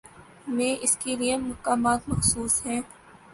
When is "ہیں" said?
2.65-2.81